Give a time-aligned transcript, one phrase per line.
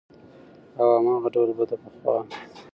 [0.79, 2.15] او هماغه ډول به د پخوا